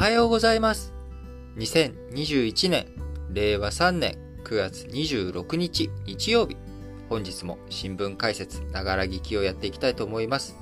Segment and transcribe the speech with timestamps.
[0.00, 0.94] はようございます。
[1.58, 2.86] 2021年、
[3.34, 6.56] 令和3年9月26日日曜日、
[7.10, 10.56] 本日も新聞解説、ながら聞きをやっていきたいと思います。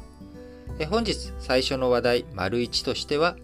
[0.81, 3.37] え本日最初の話題、丸1としては、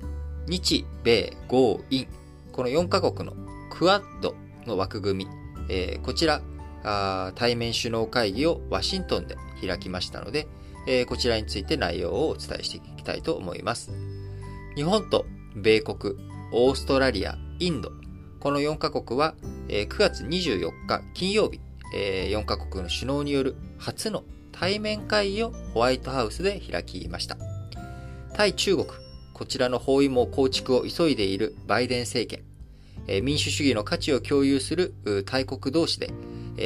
[0.49, 2.09] 日米豪印、
[2.51, 3.37] この4カ国の
[3.71, 4.35] クアッド
[4.67, 5.31] の枠組み、
[5.69, 6.43] えー、こちら
[6.83, 10.49] あ、対面首脳会議をワシントンで開きましたので、
[10.89, 13.93] えー、こちらについて内容をお伝えしていきたいと思います。
[14.75, 15.25] 日本と
[15.57, 16.17] 米国、
[16.51, 17.93] オーストラリア、インド、
[18.41, 19.37] この4カ国は、
[19.69, 21.61] 9月24日金曜日、
[21.93, 27.37] 4カ国の首脳による初の対面会議をホワイトハウスで開きました。
[28.35, 28.89] 対中国、
[29.33, 32.29] こちらの包囲網構築を急いでいるバイデン政
[33.09, 34.93] 権、民主主義の価値を共有する
[35.25, 36.11] 大国同士で、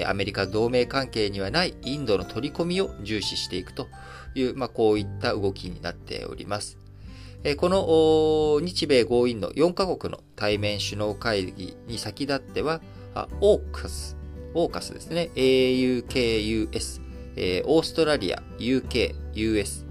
[0.06, 3.86] アメリカ同盟関係にはないインドの取り込みを重視していくと
[4.34, 6.78] いう、まあ、こういった動きになっております。
[7.56, 12.80] この日米豪印の4カ国の対面首脳会議に先立っては、
[13.40, 14.16] オーカス、
[14.54, 17.00] オーカスですね、AUKUS、
[17.66, 19.86] オーストラリア、UK、US、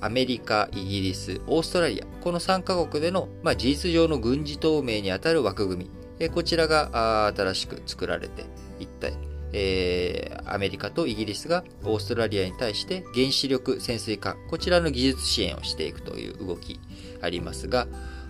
[0.00, 8.42] アメリカ、イギリス、オーストラリア、この3カ国での、まあ、事実上の軍事同盟にあたる枠組み、こちらが新しく作られて
[8.80, 9.08] いった
[9.52, 16.80] えー、アメリカとイギリスがオーストラリアに対して原子力潜水艦、こちらの技術支援をしていくという動き
[17.20, 17.86] ありますが、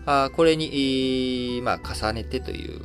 [0.07, 2.81] あこれに、まあ、重ねてという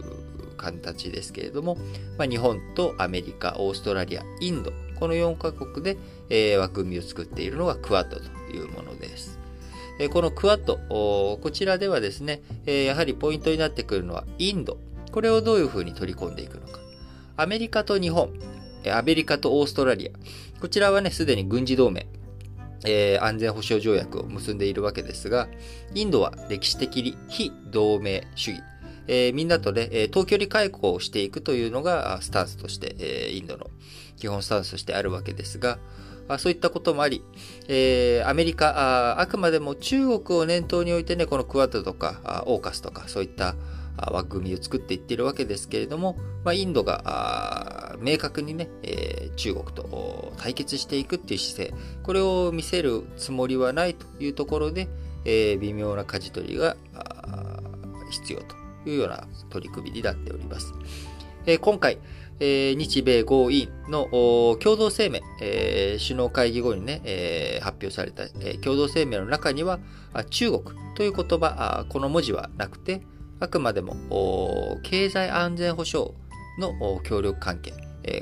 [0.57, 1.77] 形ですけれども、
[2.17, 5.97] まあ、日本とアメリカ、オーストラリア、インド、この4カ国で、
[6.29, 9.39] えー、枠組みを作っているのがクワッドというものです。
[9.99, 14.77] えー、このクワッド、こちらではですね、えー、やはりポイントになってくるのはインド。
[15.11, 16.82] これをどういうふうに取り込んでいくのか。
[17.35, 18.31] アメリカと日本、
[18.91, 22.05] アメリカとオーストラリア、こちらはね、すでに軍事同盟、
[22.85, 25.47] えー、安全保障条約を結んでいるわけですが、
[25.95, 28.61] インドは歴史的に非同盟主義、
[29.07, 33.71] えー、みんなとね、遠距離開交をしていくというのがスタンスとして、えー、インドの
[34.17, 35.79] 基本スタンスとしてあるわけですが、
[36.37, 37.23] そういったこともあり、
[37.67, 43.55] えー、アメリカあ、あくまでも中国を念頭に置いてね、このクワッドとか、オーカスとか、そういった
[43.97, 54.87] 枠組みを作っていってるわけですけれども、まあ、インドが明確にね、えー、中国と対決していくっていう姿勢、これを見せるつもりはないというところで、
[55.25, 56.75] えー、微妙な舵取りが
[58.11, 58.55] 必要と
[58.89, 60.73] いうような取り組みになっております。
[61.45, 61.97] えー、今回、
[62.39, 64.07] えー、日米豪印の
[64.59, 69.79] 共同声明、えー、首脳会議後にね、えー、発表された、えー、共同声明の中には、
[70.29, 70.63] 中国
[70.95, 73.01] という言葉、この文字はなくて、
[73.43, 73.97] あくまでも
[74.83, 76.11] 経済安全保障
[76.59, 77.73] の協力関係、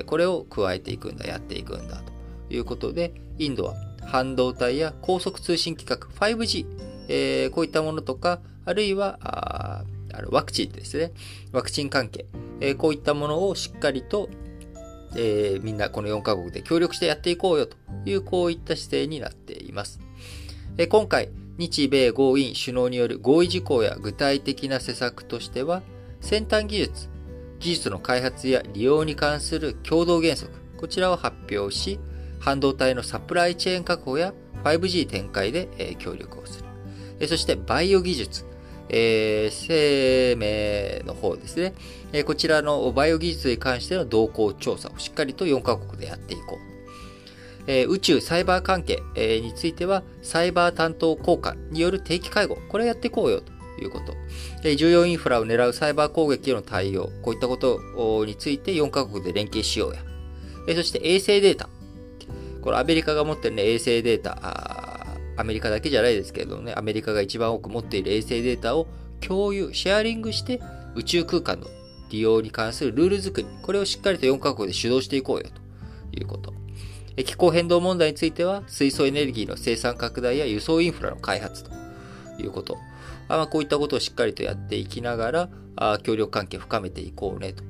[0.06, 2.12] これを加えていくんだ、やっていくんだと
[2.52, 3.74] いうことで、インドは
[4.04, 6.66] 半導体や高速通信規格 5G、
[7.08, 9.84] え、こういったものとか、あるいはあ
[10.22, 11.12] のワクチンですね、
[11.52, 12.26] ワクチン関係、
[12.60, 14.28] え、こういったものをしっかりと、
[15.14, 20.00] えー、みんなこの4カ国で協力してやっていこうよという、こういった姿勢になっています。
[20.78, 21.28] え、今回、
[21.62, 25.82] 日米豪印首脳による合意事項や具体的な施策としては、
[26.20, 27.08] 先端技術、
[27.60, 32.00] 技術の開発や利用に関する共同原則、こちらを発表し、
[32.40, 34.34] 半導体のサプライチェーン確保や
[34.64, 36.64] 5G 展開で、協力をす
[37.20, 37.28] る。
[37.28, 38.44] そして、バイオ技術、
[38.88, 41.74] えー、生命の方ですね、
[42.12, 46.71] えこちらのバイオ技術に関しての動向調査をしっかりと4カ国でやっていこう。
[47.66, 53.52] えー、宇宙サイバー関係、えー、については、サイバー担当交換による定期会合、これをやっていこうよと
[53.82, 54.14] いうこと。
[54.64, 60.00] えー、重要インフラを狙うサイバー攻撃への対応、こういったことについて4カ国で連携しようや。
[60.68, 61.68] えー、そして衛星データ。
[62.60, 64.38] これアメリカが持ってるね、衛星データ、
[65.36, 68.86] アメリカだけじゃないですけれどもね、アメリカが一番多く持っている衛星データを
[69.20, 70.60] 共有、シェアリングして
[70.94, 71.66] 宇宙空間の
[72.10, 75.44] 利用に関するルール作り、これをしっかりと4カ国で主導していこうよ
[76.12, 76.61] ということ。
[77.16, 81.70] 気候変動問題については、水素エネルギーの生産拡大や輸送インフラの開発と
[82.38, 82.78] いうこと。
[83.28, 87.64] まあ、こういったことをしっかりとやっていきながら、あ協力関係を深めていこうねと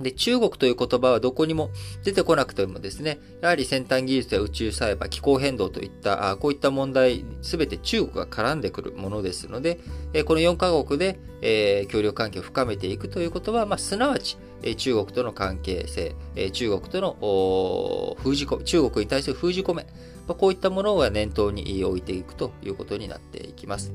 [0.00, 1.70] で、中国という言葉はどこにも
[2.02, 9.78] 出てこなくてもですね、やはり先端技術や宇宙サイバー、気候変動といった、あこういった問題、すべて中国が絡んでくるものですので、
[10.12, 14.36] えこの4カ国で、え、協力関係を深めていくということは、まあ、すなわち、
[14.76, 16.14] 中国との関係性、
[16.50, 19.86] 中国との封じ込、中国に対する封じ込め、
[20.26, 23.92] こういったものが念頭に置いていくということになっていきます。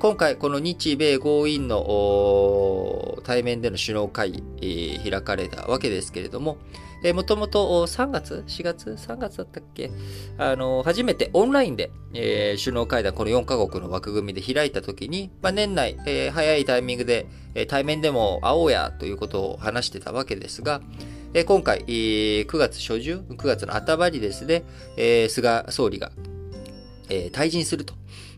[0.00, 6.58] 今回、この日米豪印の対面での首脳会議、開かれたわけですけれども、
[7.14, 9.90] もともと3月 ?4 月 ?3 月だったっけ
[10.36, 11.90] あの、初めてオンラインで、
[12.62, 15.96] 首脳会談、この4カ国の枠組みで開いたときに、まあ、年内、
[16.32, 17.26] 早いタイミングで、
[17.66, 20.80] 対面でも会おうやということを話してたわけですが、
[21.46, 24.64] 今回、9月初旬、9月の頭にですね、
[25.28, 26.12] 菅総理が、
[27.08, 27.94] 退陣すると。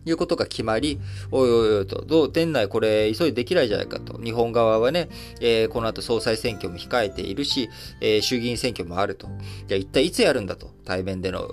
[0.06, 0.99] いうことが決まり、
[1.31, 4.19] おいおいおいと、どう、店内これ急いでできないじゃないかと。
[4.22, 5.08] 日本側はね、
[5.40, 7.69] えー、この後総裁選挙も控えているし、
[8.00, 9.28] えー、衆議院選挙もあると。
[9.67, 10.70] じゃあ一体いつやるんだと。
[10.84, 11.46] 対面での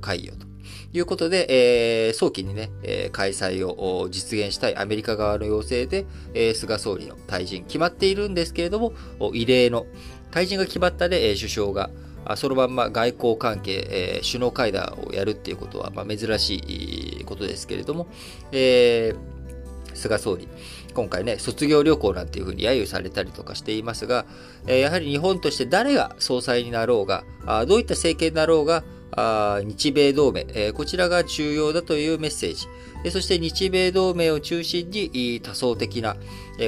[0.00, 0.53] 会議をと。
[0.94, 8.92] いうことで、えー、早期にね、えー、開催を実現したいアメリカ側の要請で、えー、菅総理の退陣決まっているんですけれども、
[9.32, 9.86] 異例の
[10.30, 11.90] 退陣が決まったで、えー、首相が
[12.36, 16.54] そのまんま外交関係、えー、首脳会談をやるっていうことは、まあ、珍し
[17.20, 18.06] いことですけれども、
[18.52, 20.48] えー、菅総理、
[20.94, 24.26] 今回ね、卒業旅行なんていうふうに揶揄されたりとかしていますが、
[24.68, 28.84] えー、やはり日本として誰が総裁になろうが、あどういった政権になろうが、
[29.16, 32.66] あ日米同盟、えー、こちらが重要だというメッセージ。
[33.10, 36.16] そして日米同盟を中心に多層的な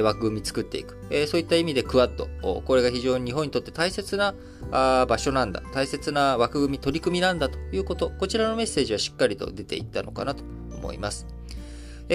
[0.03, 0.95] 枠組み作っていく。
[1.27, 2.27] そういった意味でクワッド。
[2.61, 4.35] これが非常に日本にとって大切な
[4.71, 5.63] 場所なんだ。
[5.73, 8.11] 大切な枠組み、取り組みなんだということ。
[8.11, 10.43] こちらのメッセージはしっかりと出ていったのかなと
[10.75, 11.25] 思います。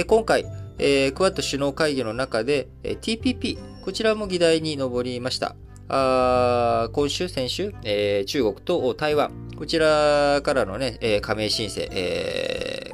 [0.07, 5.57] 今回、クワッド首脳会議の中で TPP、こちらも議題に上りました。
[5.89, 9.33] あ今週、先週、えー、中国と台湾、
[9.63, 12.91] こちらからのね、えー、加盟申請、え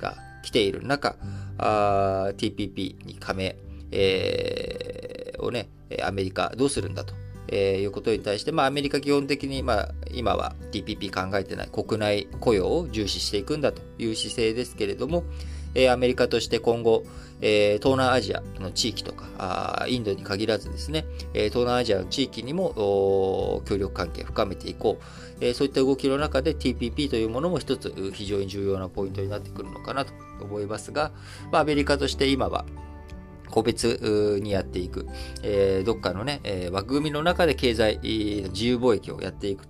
[0.00, 1.14] ー、が来ている中、
[1.58, 3.54] あ TPP に加盟、
[3.92, 5.68] えー、をね、
[6.02, 7.14] アメリカどうするんだと。
[7.46, 15.22] えー、いうことに対して、まあ、アメリカ基本的に、まあ、今は TPP 考えてない国内雇用を重視していくんだという姿勢ですけれども、
[15.74, 17.04] えアメリカとして今後、
[17.40, 25.04] え東南アジアの地域とかあ、インドに限らずですね、え東南アジアの地域にも協力関係を深めていこう、
[25.40, 31.12] えそういった動きの中で TPP というものも一つ非常に重要なポイントになってくるのかなと思いますが、
[31.52, 32.64] まあ、アメリカとして今は
[33.50, 35.06] 個別にやっていく、
[35.42, 39.64] え、どっかのね、え、枠組みの中で経済、自由貿易をやっていく。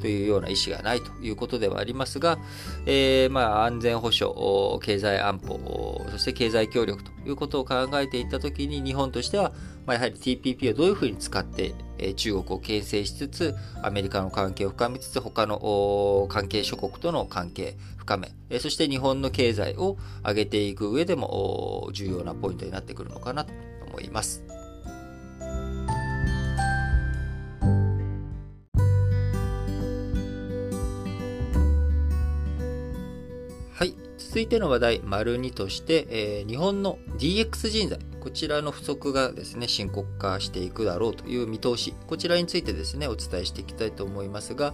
[0.00, 2.38] というような意思がないということではありますが、
[2.86, 4.34] えー、まあ安全保障、
[4.80, 9.52] 経済安保、そして経済協力ということを考えていったときに日本としては、
[9.86, 23.52] まあ、やはり TPP をどういうふうに使ってえ中国を牽制しつつ、アメリカの関係を深めつつ、他の関係諸国との関係深め、えそして日本の経済を上げていく上でも重要なポイントになってくるのかなと
[23.86, 24.59] 思います。
[34.30, 44.72] 続いての話題、丸2として、えー、日本の DX 人材、こちらの不足がですね、深刻化していくだろうという見通し、こちらについてですね、お伝えしていきたいと思いますが、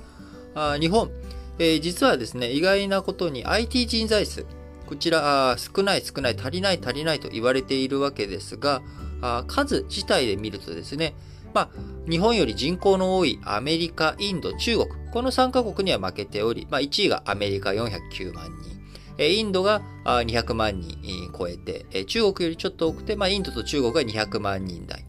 [0.54, 1.10] あ日本、
[1.58, 4.44] えー、実はですね、意外なことに IT 人材数、
[4.84, 8.82] こちら少ない少ない足りない足りないと言われているわけですが、
[9.22, 11.14] あ数自体で見るとですね、
[11.54, 18.75] まあ、日本より人口の多いアメリカ、インド、中国、この3カ国には負けており、まあ、1位がアメリカ409万人、
[19.18, 20.98] インドが200万人
[21.36, 25.04] 超えて、中国よりちょっと多くて、まあ、インドと中国が200万人台。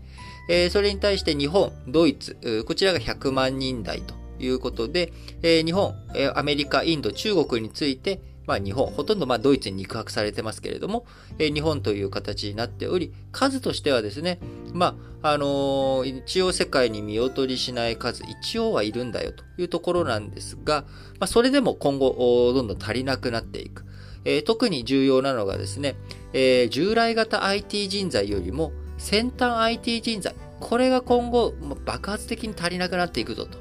[0.69, 5.12] それに対して日本、ドイツ、こちらが100万人台ということで、
[5.42, 5.94] 日本、
[6.36, 11.06] アメリカ、インド、中国について、まあ日本、ほとんどまあドイツに肉薄されてますけれども、
[11.37, 14.40] 日本という形になっており、数としてはですね、
[14.73, 20.85] まあ、あのー、一応世界に見劣りしない数、一応はいるんだよというところなんですが、
[21.19, 23.83] まあそれでも今後、どんどん足りなくなっていく。
[24.28, 25.96] えー、特に重要なのがですね、
[26.34, 31.54] えー、従来型 IT 人材よりも先端 IT 人材、これが今後
[31.86, 33.57] 爆発的に足りなくなっていくぞと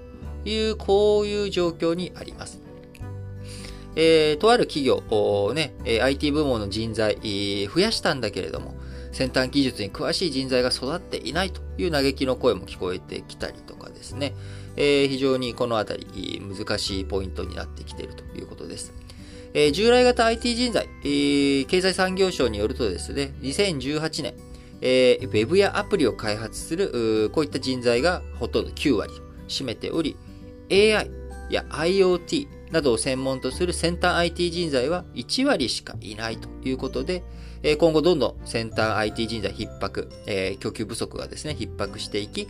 [0.49, 2.61] いう、こういう状況にあります。
[3.95, 7.17] えー、とある企業を、ね、IT 部門の人材、
[7.73, 8.75] 増やしたんだけれども、
[9.13, 14.35] 先端技術に詳しい人材が育っていないという嘆きの声も聞こえてきたりとかですね、
[14.77, 19.06] えー、非常にこのあたり難しいポイントになってきているということです。
[19.57, 24.35] えー、従来型 IT 人材、えー、経済産業省によるとですね、2018年、
[24.83, 29.17] えー、ウェブやアプリを開発する、こういった人材がほとんど9割を
[29.49, 30.15] 占めており、
[30.71, 31.11] AI
[31.49, 37.23] や IoT などを専門とする先端 IT 人材は1割しかいないということで、
[37.79, 42.47] 今後どんどん先端 IT 人材逼迫、えー、供給不足がですね、逼迫していき、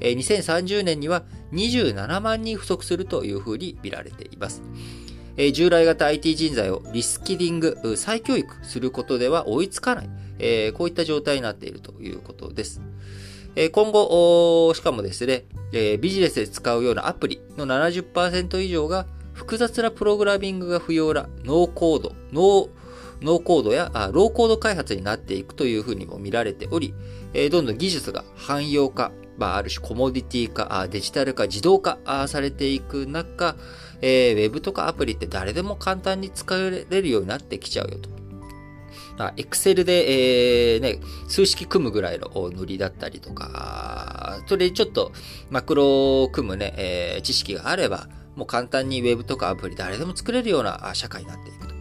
[0.00, 4.60] 2030年には27万人不足するというふうに見られています。
[5.36, 12.80] え従来型 IT 人材をリスキリング、再教育することでは追いつかない、えこういった状態になっているということです。
[13.56, 22.68] え今後、しかもですね、えビジネスで使うようなアプリの70%以上が複雑なプログラミングが不要なノーコード、ノー、
[23.22, 26.94] ノーコードやあローコード開発になっていくというふうにも見られており、
[27.34, 33.56] えどんどん技術が汎用化、まあ、ある種コモディティ化、デジタル化、自動化されていく中、
[34.02, 38.10] えー、ウェブとかアプリって誰でも簡単に使えれるようになってきちゃうよと。
[39.36, 45.12] エクセルで、えー、ね、数式組むぐらいの塗りだったりとか、それちょっと
[45.48, 51.74] マクロを組むね、えー、知識があれば、もう簡単に Web とかアプリ誰でも作れるような社会になっていくと。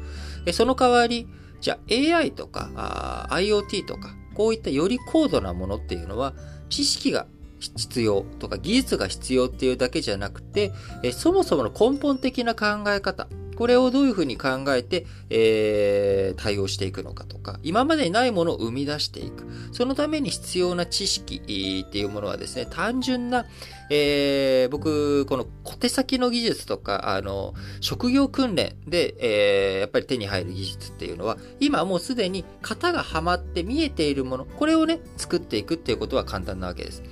[0.46, 1.28] えその代わり、
[1.60, 6.34] じゃあ AI とかあ IoT とか、こういったより高度なものっていうのは、
[6.70, 7.28] 知識が
[7.60, 10.72] 必要とか技術が必要っていうだけじゃなくて、
[11.04, 13.28] えそもそもの根本的な考え方、
[13.60, 19.46] これをどういうふうに考えて、えー、対応していくのかとか、今までにないものを生み出していく。
[19.74, 23.46] そのために必要な知識っていうものはですね、単純な、
[23.90, 37.04] えー、僕、この小手先の技術とか、あの、職業訓練で、えー、やっぱり手に入る技術っていうのは、今もうすでに型がはまって見えているもの、これをね、作っていくっていうことは簡単なわけです。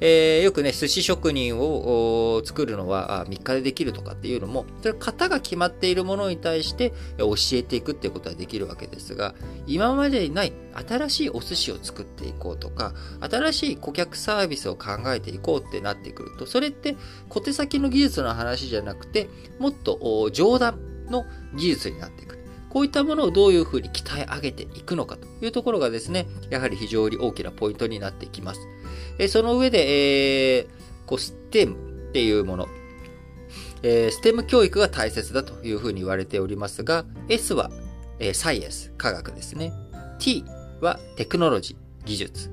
[0.00, 9.34] えー、よくね、寿司職人を作るのは3日でできるとかっていうのも、それ型が決まっているものに対して教えていくっていうことはできるわけですが、
[9.66, 10.52] 今までにない
[10.88, 16.96] 新しいお寿司を作っていこうとか、新しい顧客サービスを考えていこうってなってくると、それって
[17.28, 21.24] 小手先の技術の話じゃなくて、もっと上段の
[21.54, 22.34] 技術になっていく。
[22.74, 28.60] こういったものをどういうふうに鍛え上げていくのかというところがですね、やはり非常に大きなポイントになってきます。
[29.18, 30.66] えその上で、えー、
[31.06, 31.74] こう、STEM
[32.08, 32.68] っていうもの、
[33.82, 37.70] えー、STEM 教育が大切だというふうに言われておりますが、S は、
[38.18, 39.72] えー、サイエンス、科学ですね。
[40.18, 40.44] T
[40.80, 42.50] はテクノロジー、技術。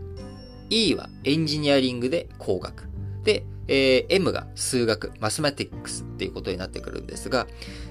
[0.69, 2.89] E はエンジニアリングで工学。
[3.23, 7.47] で、えー、M が数学、マスマティックスっていうことになってくるんですが、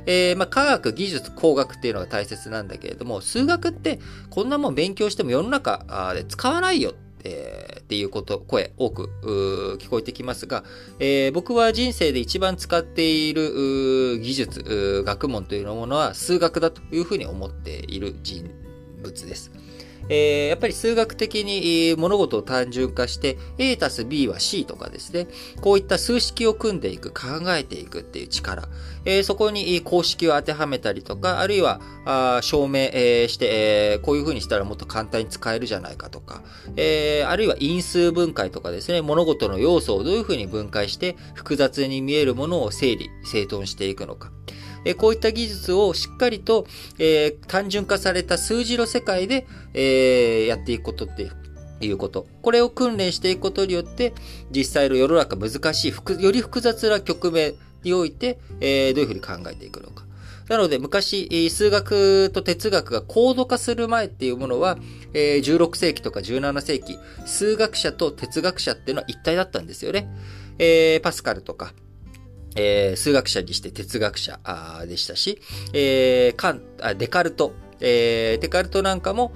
[0.07, 3.99] えー、まあ、科学、技術、工学っていうのが大切なんだけれども、数学って
[4.29, 9.11] こんなもん勉強しても世の中で使わないよえー、っていうこと、声多く
[9.81, 10.65] 聞こえてきますが、
[10.99, 18.51] えー、僕は人生で一番使っている技術、学問というものは数学だというふうに思っている人
[19.03, 19.51] 物です。
[20.11, 25.29] えー、やっぱり数学的に物事を単純化して A たす B は C とかですね、
[25.61, 28.69] こういった数式を組んでいく、考えていくっていう力、
[29.05, 36.43] えー、そこに公式を当てはめたりとか、あるいはあ証明、えー、して、えー、こういう風にしたらもっと簡単に使えるじゃないかとか、
[36.77, 44.33] えー、あるいは因数分解とかですね、物事の要素をどういう風に分解して複雑に見えるものを整理、整頓していくのか。
[44.85, 46.67] えこういった技術をしっかりと、
[46.99, 51.31] え単純化された数字の世界で、えやっていくことって
[51.81, 52.27] いうこと。
[52.43, 54.13] これを訓練していくことによって、
[54.51, 60.05] 実際の世の中難しい、より複雑な局面において、えどういうふうに考えていくのか。
[60.49, 64.79] なので、昔、数学と哲学が高度化する前っていうものは、
[65.13, 70.09] 16世紀とか17世紀、数学者と哲学者っていうのは一体だったんですよね。
[70.59, 71.73] えパスカルとか、
[72.57, 74.39] えー、数学者にして哲学者
[74.87, 75.41] でしたし、
[75.73, 79.33] えー、カンあデカルト、えー、デカルトなんかも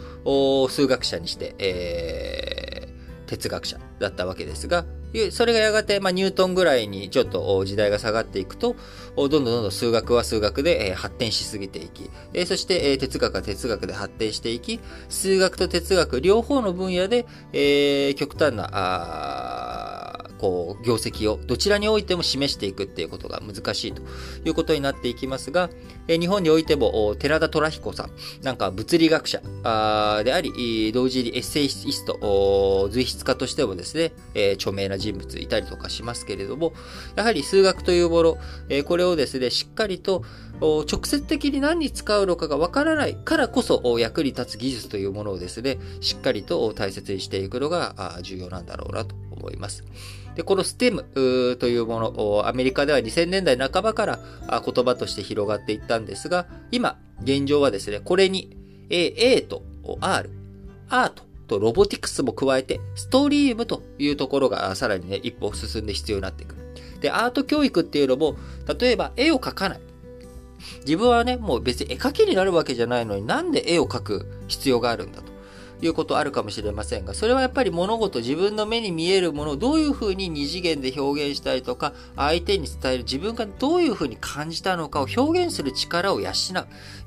[0.69, 4.85] 数学者にして、えー、哲学者だったわけですが、
[5.31, 8.75] それがやがて、まあ、ニュートンぐらいにちょっと時代が下がっていくと、
[9.17, 12.11] どんどんどんどん数学は数学で発展しすぎていき、
[12.47, 19.94] そして哲学は哲学で発展していき、数学と哲学両方の分野で、えー、極端な、あ
[20.39, 24.03] こう、業績をどちらにおいても示していくっていうことが難しいと
[24.45, 25.71] いうことになっていきますが、
[26.09, 28.11] 日本においても、寺田虎彦さん、
[28.43, 29.41] なんか物理学者
[30.25, 34.13] であり、同時にエッセイスト、随筆家としてもですね、
[34.55, 36.73] 著名な人物いたりとかしますけれども、
[37.17, 38.39] やはり数学というもの、
[38.85, 40.25] これをですね、しっかりと
[40.61, 49.85] 直接的に何に使うのかがわからないからこそ役に立つ技術というものをですね、しっかりと大切にしていくのが重要なんだろうなと思います。
[50.35, 54.19] で、この STEM というもの、アメリカでは2000年代半ばから
[54.65, 58.57] 言葉として広がっていったんですが、今、現状はですね、これに
[58.91, 59.63] A, A と
[60.01, 60.31] R、
[60.89, 66.63] アートとロボティクスも加えて、ストリームというところがさらにね、一歩進んで必要になってくる。
[67.01, 68.37] で、アート教育っていうのも、
[68.79, 69.81] 例えば絵を描かない。
[70.87, 75.34] 自分はね、もう別に絵描きになるわけじゃないのになんで絵を描く必要があるんだと。
[75.83, 86.33] いうことあるかもしれませんが、それはやっぱり物事、自分の目に見えるものをどういうふうに二次元で表現したりとか、相手に伝える自分がどういうふうに感じたのかを表現する力を養う。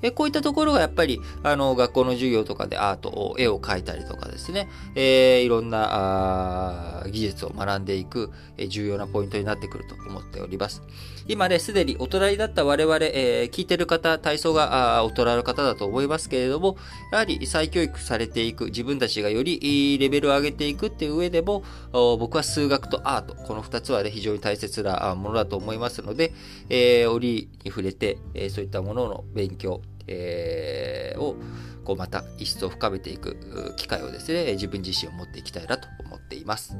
[0.01, 8.31] えこういったところがやっぱり、あの、学校の授業とかでアートを、絵を描いたりとかですね、えー、いろんな技術を学んでいく、
[8.69, 10.83] 重要なポイントになってくると思っております。
[11.29, 16.77] 今ね、すでに大人になった我々、えー、聞いてる方、体操が大人の方だと思いますけれども、
[17.11, 26.33] やはり再教育されていく、自分たちがよりレベルを上げていくっていう上でも、僕は数学とアート、この2つはね、非常に大切なものだと思いますので、
[26.69, 31.35] えー、折に触れて、えー、そういったものの勉強、えー、を
[31.83, 36.77] こうまた一層深めていく機会をですね、自分自身を持っていきたいなと思っています。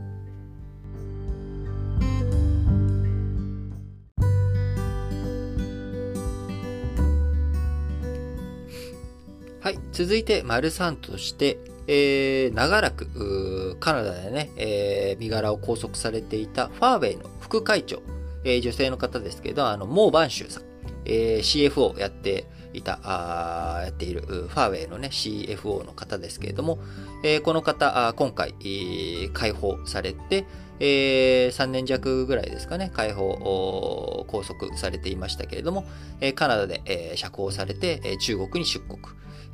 [9.67, 9.79] はい。
[9.91, 11.57] 続いて、丸3として、
[11.87, 18.01] えー、長らく、カナダでね、えー、身柄を拘束されていたファーウェイの副会長、
[18.45, 20.63] えー、女性の方ですけど、あの、モー・バンシューさん、
[21.03, 26.79] えー、CFO をやっていた、あやっているファーウェイのね、CFO の方ですけれども、
[27.25, 30.45] えー、この方、あ今回、えー、解放されて、
[30.79, 35.83] えー、3年弱ぐらいですかね、解放、拘束されていましたけれども、
[36.21, 38.99] えー、カナダで、えー、釈放されて、えー、中国に出国。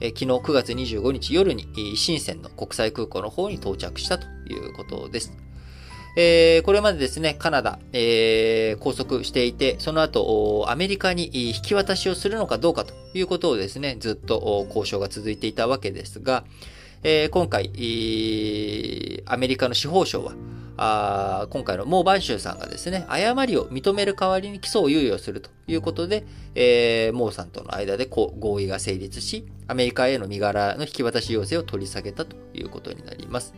[0.03, 5.31] え昨日9月25日夜に深センの国際空港の方に到着したということです。
[6.17, 16.43] えー、これまでですね、カナダ、えー、拘束していて、その後、アメリカに引き渡しをするのかどうかということをですね、ずっと交渉が続いていたわけですが、
[17.03, 17.71] えー、今回、
[19.25, 20.33] アメリカの司法省は、
[20.77, 26.25] あ今回のモー・バンシューさんがですね、誤りを認める代わりに起訴を猶予するということで、
[26.55, 33.53] えー、モーさんとの間で合意が成立し、アメリカへの身柄の引き渡し要請を取り下げたということになります。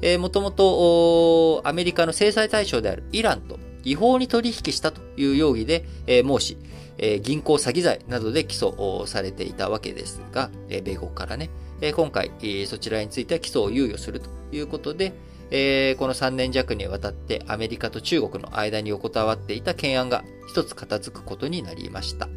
[0.00, 6.56] えー、もともと、アメリカの制裁対象であるイランと違法に取引したという容疑で、えー、孟氏、
[6.98, 11.50] えー、銀行詐欺罪などで起訴されていたわけですが、えー、米国からね、
[11.80, 15.12] えー、今回、えー、そちらについては起訴を猶予するということで、
[15.50, 22.28] えー、この3年弱にわたってアメリカと中国の間に横たわっていた懸案が一つ片付くことになりました。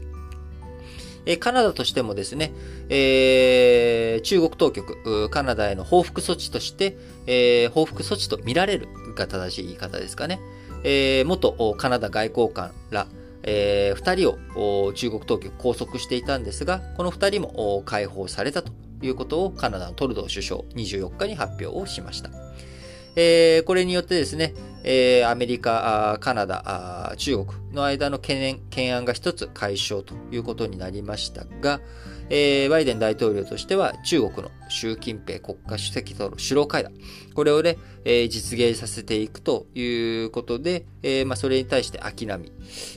[1.26, 2.52] えー、カナダとしてもですね、
[2.90, 6.98] えー、中国当局、カナダへの報復措置として、
[7.28, 10.40] え、報復措置と見られるが正しい言い方ですかね。
[10.84, 13.08] え、元カナダ外交官ら、
[13.44, 18.72] え、2人を中国当局拘束していたんですが、この2人も解放されたと
[19.02, 22.32] いうことをカナダのトルドー首相24日に発表をしました。
[23.16, 31.82] えー、これによってですね、えー、アメリカ、カナダ、中国の間の懸念、懸案が一つ解消ということになりましたが、
[32.30, 36.94] えー、バイデン大統領としては中国の習近平国家主席との首脳会談、
[37.36, 42.52] これをね、えー、実現させていくということで、えー、まあ、それに対して秋並み、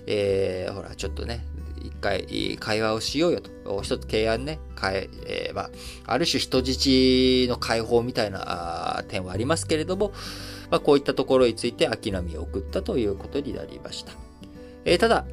[0.06, 1.44] えー、ほら、ちょっとね、
[1.84, 3.82] 一回会話をしようよと。
[3.82, 5.70] 一つ提案ね、えー、まあ、
[6.06, 10.12] ある種人質の解放みたいな点はありますけれども、
[10.70, 14.12] まあ、こういったところについて秋波を送ったということになりました。
[14.84, 15.24] えー、ただ、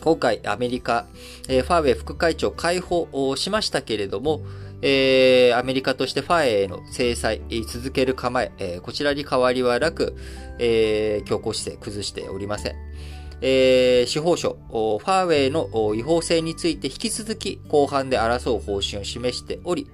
[0.00, 1.06] 今回アメリカ、
[1.48, 4.42] えー、ファーウェイ副会長解放をしましたけれども、
[4.82, 10.16] えー、アメリカとしてファーウェイへの制裁、続ける構え、えー、こちらに変わりはなく、
[10.58, 12.74] えー、強硬姿勢崩しておりません。
[13.40, 19.88] えー、司法省、ファーウェイの違法性について引き続き後半で争う方針を示しており、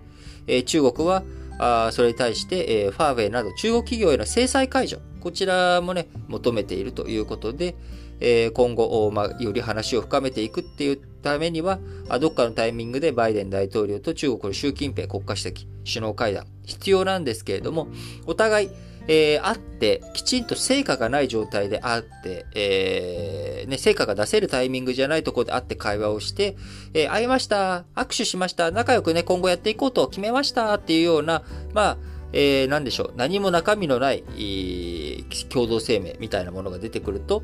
[0.46, 1.22] えー、中国は
[1.58, 7.76] あそれに対して、えー、ファーウェイなど中国企業への制裁解除、こちらもね、求めているということで、
[8.20, 11.78] えー、今後、まあ、より話を深めていくっていうためには、
[12.20, 17.88] どっかのタイミングでバイデン大統領と中国の習近平国家主席首脳会談必要なんですけれども、
[18.26, 18.70] お互い、
[19.08, 26.56] えー、あって、きちんと成果がない状態であって、えー、ね、成果が出せるタイミングじゃないところで会って会話をして、
[26.94, 31.42] えー、会いました、握手しました、仲良くね、今後やっていこうと決めましたっていうような、
[31.74, 31.98] まあ、
[32.32, 37.42] えー、なんでしょう、何も中身のない、え共同声明みたいなものが出てくると、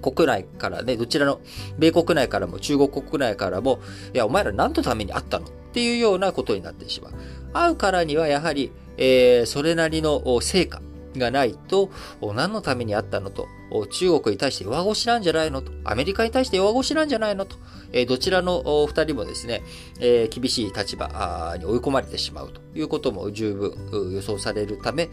[0.00, 1.40] 国内からね、どちらの、
[1.78, 3.80] 米国内からも中国国内からも、
[4.14, 5.46] いや、お前ら何のために会ったの？
[5.46, 7.12] っていうようなことになってしまう。
[7.52, 10.82] 会うからにはやはり、えー、それなりの成果
[11.16, 13.48] がないと、何のためにあったのと
[13.90, 17.56] 中国に対して弱腰なんじゃないのと、アメリカに対して弱腰なんじゃないのと、
[17.92, 19.62] えどちらの二人もですね、
[20.00, 25.10] え厳しい立場に追い込まれてしまうということも十分予想されるため、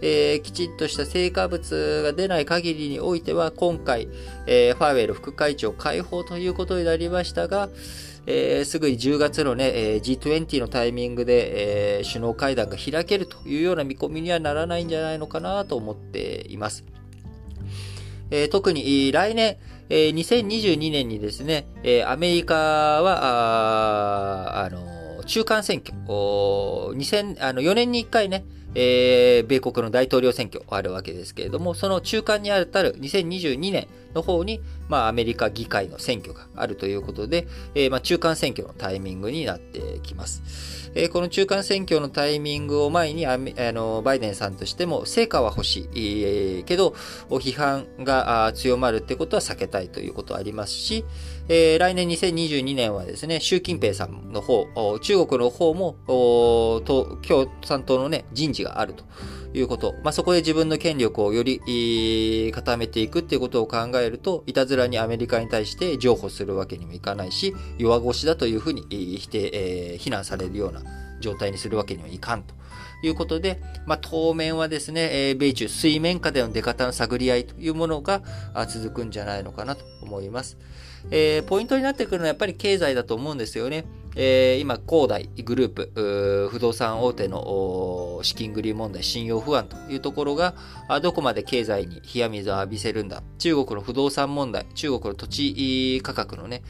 [0.00, 7.68] えきちんとした成果物が出ない限りにおいては、今回、ファーウェイル副会長解放ということになりましたが、
[8.30, 16.84] えー、すぐに10月のね、えー、G20 のタイミングで、えー、首脳会談が開けるというような見込みにはならないんじゃないのかなと思っています。
[18.30, 19.56] えー、特に来年、
[19.88, 23.24] えー、2022年にですね、えー、アメリカは、
[24.58, 40.90] あ、あの、中間選挙、2000あの4年に1回ね、えー、米国の大統領選挙あるわけですけれども、その中間にあたる2022年の方に、まあ、アメリカ議会の選挙があるということで、えー、まあ、中間選挙のタイミングになってきます。
[40.94, 46.94] えー、この中間選挙のタイミングを前にあの、バイデンさんとしても、成果は欲しい、えー、けど、
[47.28, 51.04] 批判が強まるってことは避けたいということはありますし、
[51.50, 54.66] えー、来年2022年はですね、習近平さんの方、
[55.00, 59.04] 中国の方も、共産党のね、人事があると
[59.54, 59.94] いうこと。
[60.04, 68.82] まあ、そこで自分の権力をより固めていくっていうことを考えると、いたずらにアメリカに対して譲歩するわけにもいかないし、弱腰だというふうに
[69.18, 70.82] 否定、えー、非難されるような
[71.20, 72.58] 状態にするわけにはいかんと。
[73.02, 78.22] いうことで、まあ、当面はですね、え米中水面下での出方の探り合いというものが
[78.68, 80.58] 続くんじゃないのかなと思います。
[81.10, 83.84] えー、ポイントになってくるのはやっぱり経済だと思うんですよね。
[84.20, 90.54] えー、今、恒大グループ、不動産大手の資金繰り問題、信用不安というところが、
[91.02, 93.22] どこまで経済に冷や水を浴びせるんだ。
[93.38, 96.62] 中国の不動産問題、中国の土地価格のね、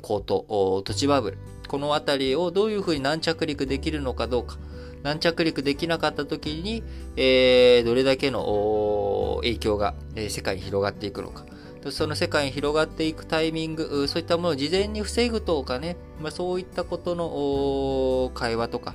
[0.00, 1.38] 高騰、土地バブル。
[1.66, 4.58] このあたりをどういうふうに軟着陸できるのかどうか。
[5.02, 6.84] 軟着陸できなかった時に、
[7.16, 11.44] えー、どれだけの影響が、え世界に広がっていくのか。
[11.90, 18.94] その世界に広がっていくタイミング、そういったものを事前に防ぐとかね、まあ、そういったことの会話とか、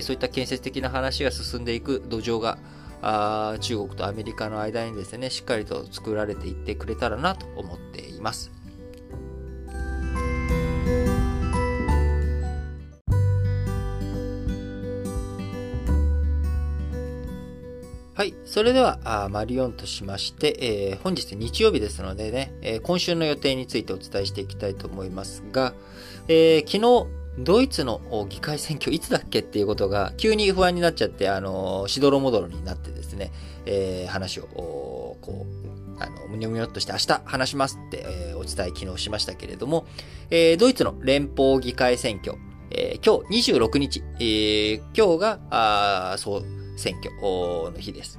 [0.00, 2.58] そういった建設的な話が進んでいく土壌が、
[3.02, 8.59] あ中国とアメリカの間にですね、しっかりと作られていってくれたらなと思っています。
[18.20, 18.34] はい。
[18.44, 20.54] それでは、あマリオンとしまして、
[20.92, 25.72] えー、本日日曜日ですのでね、えー、今週の予定についてお伝えしていきたいと思いますが、
[26.28, 27.06] えー、昨
[27.38, 33.32] 日、ドイツの議会選挙いつだっけっていうことが急に不安になっちゃって、あのしどろもどろになってですね、
[33.64, 35.46] えー、話を、こ
[35.98, 39.86] う、あの、むにょむにょっとして明日話しますって、えー、お伝え昨日しましたけれども、
[40.28, 42.36] えー、ドイツの連邦議会選挙、
[42.70, 45.40] えー、今日26日、えー、今日が、
[46.12, 48.18] あそう、選挙の日です。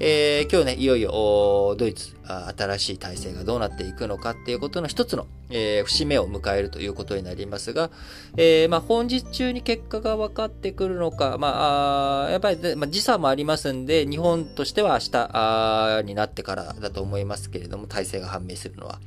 [0.00, 2.16] えー、今日ね、いよいよドイツ
[2.56, 7.90] 新しい体制がどうなっていくのかっていうことの一つの、えー、節目を迎えるということになりますが、
[8.36, 18.98] えー、まあ、本日中に結果が分かってくるのか、まあ、やっぱり、まあ、時差もありますんで、日本としては明日になってからだと思いますけれども、体制が判明するのは。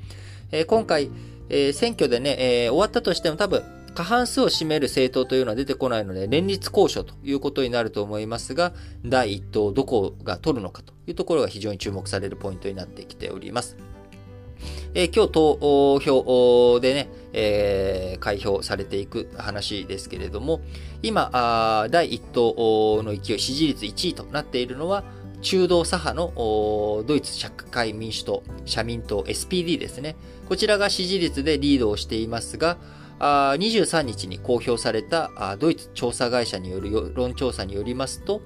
[0.51, 1.09] え今回、
[1.49, 3.63] え選挙でね、え終わったとしても多分、
[3.95, 8.73] 過半数を占める政党というのは出てこないので、連立交渉ということになると思いますが、
[9.05, 13.77] 第一党どこが取るのかというところが非常に注目されるポイントになってきております。
[14.93, 20.61] えー、今日投票でね、えー、開票されていく話ですけれども、
[21.01, 25.03] 今、あ第一党の勢い、支持率1位となっているのは、
[25.41, 30.15] 中道左派のドイツ社会民主党、社民党 SPD ですね。
[30.49, 32.77] こちらが支持率でリードをしていますが、
[33.19, 38.41] 23日に公表されたドイツ調査会社による世論調査によりますと、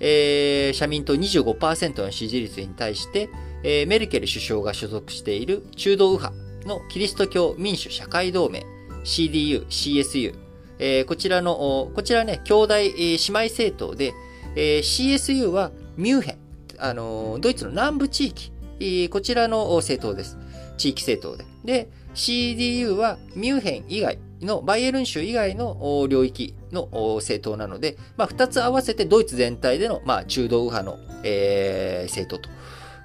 [0.00, 3.28] えー、社民党25%の支持率に対して、
[3.62, 8.64] えー、メルケル首相が所属している中道右派のキリスト教民主社会同盟
[9.04, 10.34] CDU、CSU、
[10.78, 14.14] えー、こちらの、こちらね、兄弟、えー、姉妹政党で、
[14.56, 16.38] えー、CSU はミュンヘン、
[16.78, 20.38] あのー、ドイツの南部地域、えー、こちらの政党です。
[20.76, 21.44] 地域政党で。
[21.64, 32.54] で、CDU はミュンヘン以外の、バイエルン州以外の領域の政党なので、まあ、二つ合わせてドイツ全体での、まあ、中道右派の、えー、政党と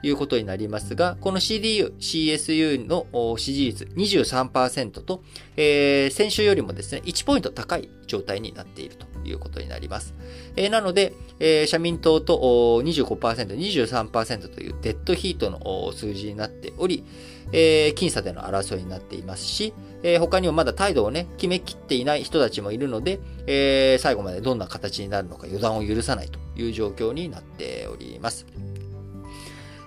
[0.01, 5.23] いうことになりますが、この CDU、CSU の支持率23%と、
[5.57, 10.13] えー、先週よりもですね、1ポイント高い状態になっているということになります。
[10.55, 17.03] えー、なので、えー、社民党と25%、23%というデッドヒートの数字になっており、
[17.51, 28.45] えー、僅差での争いになっていますし、えー、他にもまだ態度をね、決めきっていない人たちもいるので、えー、最後までどんな形になるのか予断を許さないという状況になっております。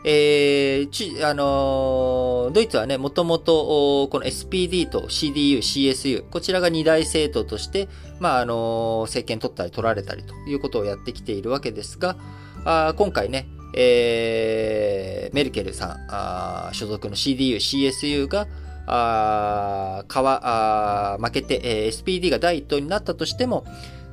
[0.04, 12.16] えー、ち、あのー、ドイツはね、もともと、この SPD と CDU、CSU、こちらが二大政党として、まあ、あのー、政権取ったり取られたりということをやってきているわけですが、
[12.64, 18.46] あ今回ね、えー、メルケルさんあ所属の CDU、CSU が、
[18.86, 23.64] あかわあ負けて、えー、SPD が第一党になったとしても、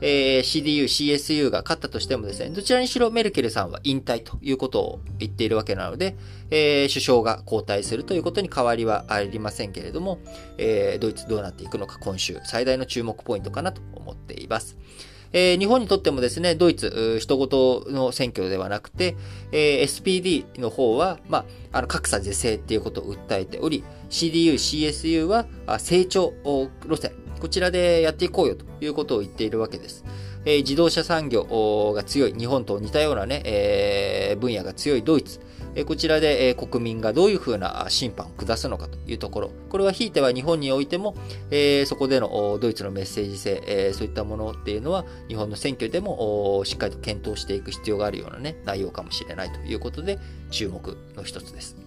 [0.02, 6.16] えー、CDU、CSU が勝ったとしてもですね、どちらにしろメルケルさんは引退ということを言っているわけなので、
[6.52, 10.20] えー、首相が交代するということに変わりはありませんけれども、
[10.58, 14.78] えー、ドイツどうなっていくのか今週最大の注目ポイントかなと思っています。
[15.32, 19.16] えー、日本にとってもですね、ドイツ、人事の選挙ではなくて、
[19.52, 25.46] えー、SPD の方は、まあ、あの、格差是正っていうことを訴えており、CDU、CSU は
[25.80, 26.34] 成長
[26.86, 30.04] 路線、こちらでやっていこうよということを言っているわけです。
[30.46, 35.40] えー、自動車産業が強い、日本と似たようなね、えー、分野が強いドイツ。
[35.86, 39.52] こちらで、国民がどういうふうな審判を下すのかというところ。
[39.70, 41.16] これはひいては日本においても、
[41.86, 50.20] そこでのドイツのメッセージ性、そういったものっていうのは、日本の選挙でもしっかりと検討していく必要があるようなね、内容かもしれないということで、
[50.52, 51.78] 注目の一つです。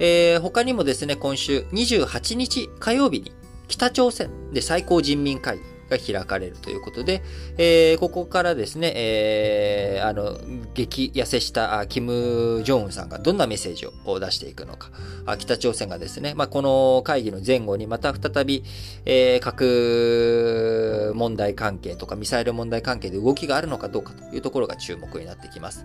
[0.00, 3.32] えー、他にもですね、今週28日火曜日に
[3.68, 7.22] 北朝鮮で最高人民会議が開かれるということで、
[7.58, 10.38] えー、ここからですね、えー、あの、
[10.74, 14.90] 激痩せしたキム・ジョンウンさんがどんなメッセージを出していくのか、
[15.38, 18.64] 北朝鮮がですね、まあ、この会議の前後にまた再び、
[19.04, 25.84] えー、核問題関係とかミサイル問題関係で動きがあるのかどうかというところが注目になってきます。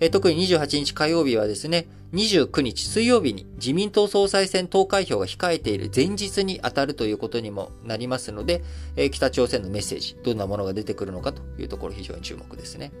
[0.00, 8.62] え特に28日火曜日はですね、29日水曜日に自民党総裁選投開票が控えている前日に当たるということにもなりますので、
[8.96, 12.92] え北朝鮮のメッセージ、どんなものが出てくるのかというところ非常に注目ですね。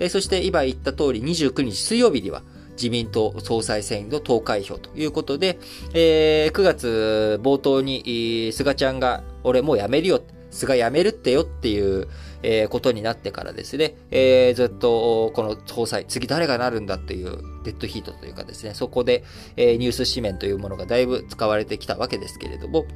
[0.00, 2.42] えそして今言った通り29日水曜日には
[2.78, 5.58] 自民党総裁選の投開票ということで、
[5.92, 12.06] えー、9月冒頭に、菅ちゃんが、俺もう辞めるよ、菅辞めるってよっていう、
[12.44, 19.24] え、ことになってからですね、えー、ずっとこの総裁、次誰がなるんだっていうデッドヒートというかですね、そこで、
[19.56, 22.86] え、ニュース紙面というものがだいぶ使われてきたわけですけれども、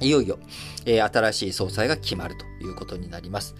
[0.00, 0.38] いよいよ、
[0.84, 3.54] えー、新しい総裁が決まるということになります。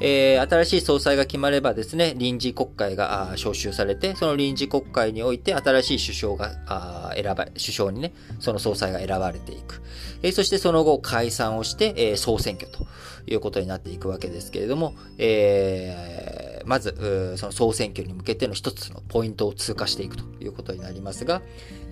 [0.00, 9.82] えー、新しい総裁が決まればですね、臨時国会が招集されて、その臨時国会において新しい首相が選ば、首相にね、その総裁が選ばれていく。
[10.22, 12.86] えー、そしてその後解散をして、え、総選挙と
[13.26, 21.42] いうことになっていくわけですけれども、え、まず、その総選挙に向けての一つのポイントを通過していくということになりますが、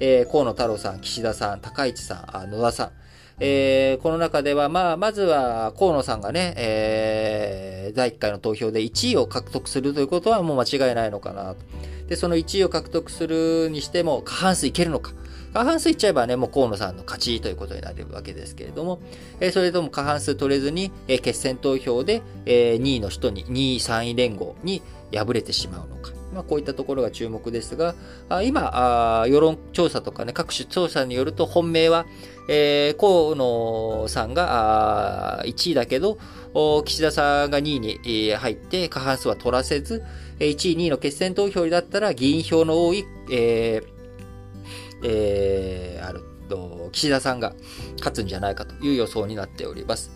[0.00, 2.90] え、河野太郎さん、岸田さん、高市さん、野田さん、
[3.40, 11.56] えー、この中では、まあ、まずは河野さんがね、えー、第1回の投票で1位を獲得するということはもう間違いないのかなと。
[12.08, 15.12] で、その1位を獲得するにしても過半数いけるのか。
[15.52, 19.00] 過半数いっちゃえばね、もう河野さんの勝ちということになるわけですけれども、
[19.40, 26.19] えー、それとも過半数取れずに、えー、決選投票で、えー、2位の人に、2位、3位連合に敗れてしまうのか。
[26.32, 27.94] まあ、こういったところが注目ですが、
[28.28, 32.06] あ今あ、世論調査とかね、各種調査によると本命は、
[32.48, 36.18] えー、河野さんが1位だけど、
[36.84, 40.02] 岸田さんが2位に入って過半数は取らせず、
[40.38, 44.00] 1位、2位の決選投票だったら議員票の多い、えー
[45.02, 47.54] えー、あると、岸田さんが
[47.98, 50.10] 勝つんじゃないかという予想になっております。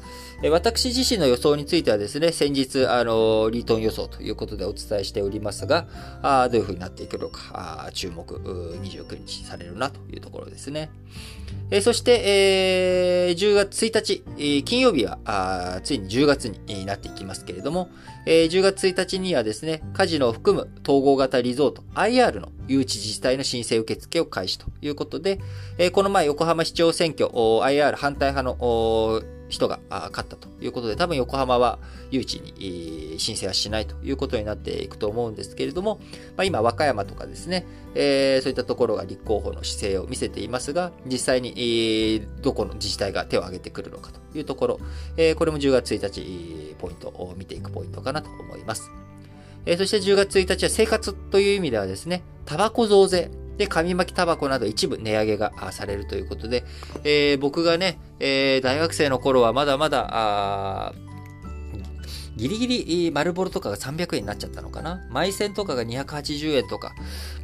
[0.50, 5.86] 私自身の予想についてはですね、先日、あの、リートン予想ということでお伝えしておりますが、
[6.22, 10.90] あどういうふうになっていくのか、注目、29日されるなというところですね。
[11.70, 17.88] えそして、えー、10月1日、え、金曜日はあ、ついに10月になっていきますけれども、
[18.26, 25.40] えー、10月1日にはですね、カジノを含む統合型リゾート IR の誘致自治体の申請受付を開始ということで、
[25.78, 31.78] えー、この前横浜市長選挙 IR 反対派の人が勝ったということで、多分横浜は
[32.10, 36.00] 誘致に申請はしないということになっていくと思うんですけれども、
[36.36, 44.80] まあ、今、和歌山とかですね、えー、そういったところが立候補の姿勢を見せていますが、実際に、どこの自治体が手を挙げてくるのかというところ、
[45.16, 48.90] えー、これも10月1日、ポイントを見ていくポイントかなと思います。
[49.66, 53.30] えー、そして10月1日は生活という意味ではですね、タバコ増税。
[53.56, 56.64] で、紙巻きタバコなど一部値上げがされるということで、
[57.04, 60.92] えー、僕がね、えー、大学生の頃はまだまだ、
[62.36, 65.00] ギリギリ丸ボロとかが300円になっちゃったのかな？
[65.12, 66.92] 埋線とかが280円とか、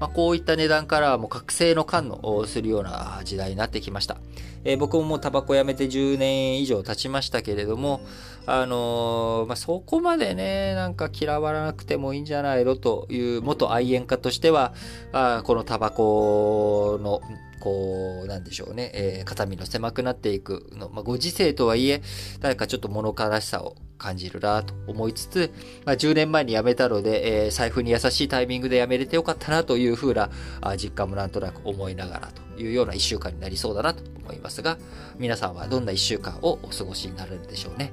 [0.00, 4.16] まあ、こういった値段からはもう覚醒の感のするような時代になってきました。
[4.64, 8.00] えー、僕ももうタバコやめて10年以上経ちましたけれども、
[8.46, 14.74] あのー、まあ、そこまでね、なんか嫌わなくてもいいんじゃないのという元愛煙家としては、
[15.12, 17.20] あこのタバコの
[17.60, 22.02] こう、なんでしょうね、えー、肩身の狭くなっていくの、まあ、ご時世とはいえ、
[22.40, 25.52] 誰かちょっと物悲しさを感じるなと思いつつ、
[25.84, 30.30] まあ、10年前に辞めたので、えー、財布に優しいタイミングで辞めれてよかったなというふうな
[30.62, 34.78] あ実感もなんとなく思いながらというような1週間になりそうだなと思いますが、
[35.18, 37.92] 皆さんはどんな1週間をお過ごしになるんでしょうね？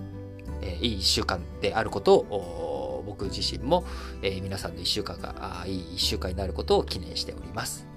[0.68, 3.86] え、いい1週間であることを、僕自身も、
[4.22, 7.88] えー、皆さんの1週間があいい1週間になることを記念しております。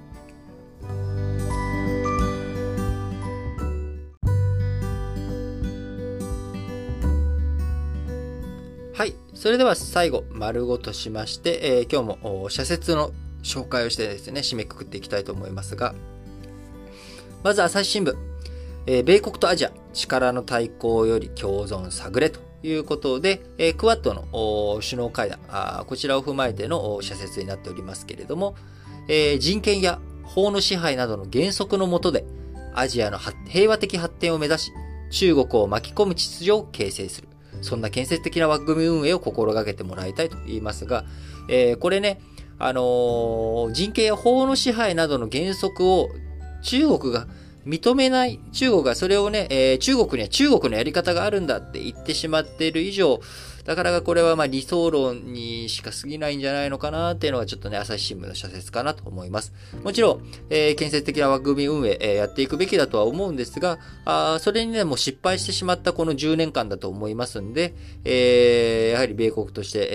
[8.95, 9.15] はい。
[9.35, 15.95] それでは最後、丸ごとしまして、えー、今日も社説の紹介をしてですね、締めくくっていきたいと思いますが、
[17.43, 18.15] まず朝日新聞、
[18.87, 28.55] えー、米国とアジア、力の対抗より共存探れということで、え、クワッドの首脳会談あ、こちらを踏まえての社説になっておりますけれども、
[29.09, 32.25] え、人権や法の支配などの原則のもとで、
[32.75, 33.19] アジアの
[33.49, 34.73] 平和的発展を目指し、
[35.11, 37.29] 中国を巻き込む秩序を形成する。
[37.63, 41.05] そんな建設的な枠組み運営を心がけてもらいたいと言いますが、
[41.49, 42.21] えー、これね、
[42.59, 46.09] あのー、人権や法の支配などの原則を
[46.63, 47.27] 中国が
[47.67, 53.21] 認めない、中国がそれをね、えー、中国には中国のやり方があるんだって言ってしまっている以上、
[53.71, 59.53] だからこれはま理想論にしか過ぎないんじゃないのかなっていうのがちょっとね、朝日新聞の社説かなと思います。
[59.85, 67.73] もちろん、えー、建設的な枠組み運営、えー、やっていくべきだとは思うんですが、あそれにね、もう失敗してしまったこの10年間だと思いますんで、
[68.05, 69.87] えー、やはり米国として、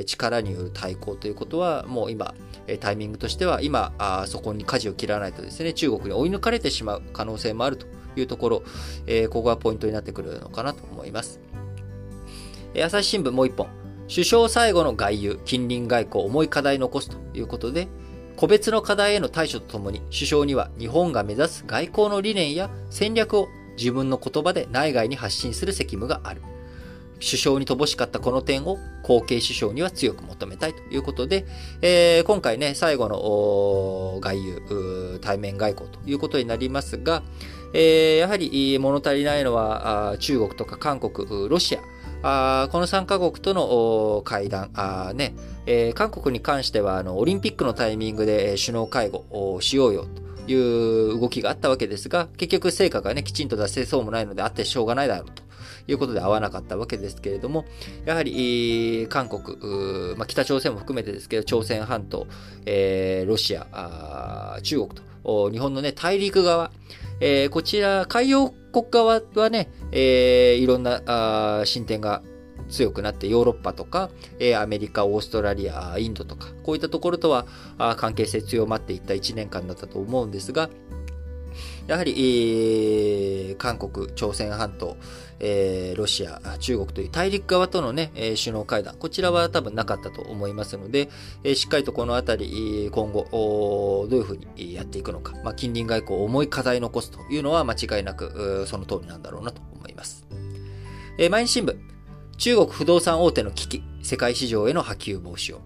[0.00, 2.34] え、力による対抗ということは、もう今、
[2.80, 8.62] タイミングとしては、今、あそこに舵を切らないとですね、中国に追い抜かれてしまう可能性もあるというところ、
[9.06, 11.38] え、ここがポイントになってくるのかなと思います。
[12.76, 13.66] 朝日新聞もう一本。
[14.08, 17.88] 首相最後の外遊、近隣外交、重い課題残すということで、
[18.36, 26.42] 個別の課題への対処とともに、首相には日本が目指す外交の理念や戦略を自分の言葉で内外に発信する責務がある。
[27.18, 31.44] 首相に乏しかったこの点を後継首相には強く求めたいということで、
[31.82, 37.22] えー、今回ね、最後の外遊、対面外交ということになりますが、
[37.74, 41.80] えー、やはり物足りないのは中国とか韓国、ロシア、
[42.22, 45.34] あこの3カ国との会談、あね
[45.66, 55.42] えー、韓国に関してはあのオリンピックのタイミングで首脳会合をしようよという動きがあったわけですが、結局成果がね、きちんと出せそうもないのであってしょうがないだろうと。
[55.92, 57.64] いうことで合わなかったわけですけれども、
[58.04, 59.56] やはり、韓国、
[60.16, 62.26] まあ、北朝鮮も含めてですけど、朝鮮半島、
[62.66, 64.88] えー、ロシア、中国
[65.22, 66.70] と、日本のね、大陸側、
[67.20, 72.22] えー、こちら、海洋国側はね、えー、いろんな進展が
[72.68, 77.46] 強くなってヨーロッパとか、え、アメリカ、オーストラリア、インドとか、こういったところとは
[77.96, 80.70] 関係性強まっていった1年間だったと思うんですが、
[81.86, 82.12] やはり、
[83.48, 84.96] えー、韓国、朝鮮半島、
[85.40, 91.08] えー、ロシア、中国という大陸側とのね、えー、首脳会談、こちらは多分なかったと思いますので、
[91.44, 100.26] えー、しっかりとこのあたり、今後、どういうふうにやっていくのか、まあ、近隣外交を、重い課題残すというのは間違いなく、その通りなんだろうなと思います。
[101.18, 101.76] えー、毎日新聞、
[102.36, 105.60] 中国不動産大手の危機、世界市場への波及防止を。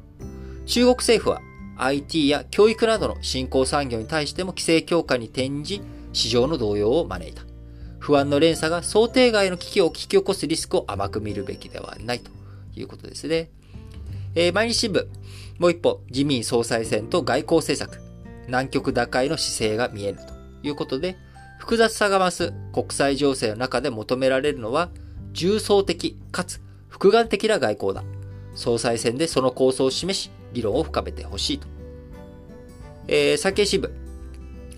[0.66, 1.42] 中国政府は
[1.76, 5.82] IT や教育などの新興産業に対しても規制強化に転じ、
[6.12, 7.42] 市場の動揺を招いた。
[7.98, 12.30] 不安の連鎖が想定外の危機を引き起こすリスクを甘く見るべきではないと
[12.76, 13.50] いうことですね。
[14.34, 15.06] えー、毎日新聞、
[15.58, 18.02] もう一歩、自民総裁選と外交政策、
[18.46, 21.16] 南極打開の姿勢が見えるということで、
[21.58, 24.90] 複雑さが増す国際情勢の中で求められるのは、
[25.32, 28.04] 重層的かつ複眼的な外交だ。
[28.54, 31.66] 総裁選でその構想を示し、議論を深めてほしいと。
[33.08, 33.90] えー、産経新聞。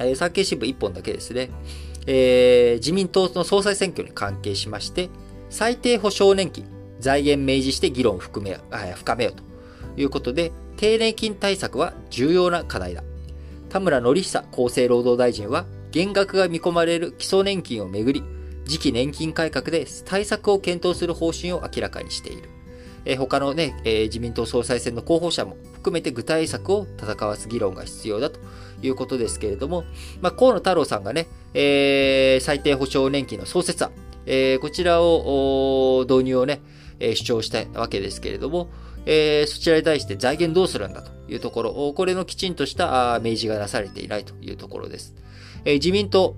[0.01, 1.51] えー、産経新聞一本だけですね。
[2.07, 5.11] えー、自民党の総裁選挙に関係しまして、
[5.51, 6.65] 最低保障年金、
[6.99, 8.59] 財源明示して議論を含め、
[8.95, 9.43] 深めようと
[10.01, 13.05] いうことで、低年金対策は重要な課題だ。
[13.69, 18.23] 田村則久厚生労働大臣は、減額が見込まれる基礎年金をめぐり、
[18.67, 22.56] 次期年金改革で対策を検討する方針を明らかにしている。
[23.07, 28.41] え、他のね、え、自民党総裁選の候補者も含めて具体策を戦わす議論が必要だと
[28.83, 29.85] いうことですけれども、
[30.21, 33.93] まあ、河野太郎さんがね、えー、最低保障年金の創設案、
[34.27, 36.61] えー、こちらを導入をね、
[36.99, 38.69] え、主張したわけですけれども、
[39.07, 45.15] えー、そちらに対して財源どうするんだというところ、これのきちんとした明示がなされていないというところです。
[45.65, 46.35] えー、自民党、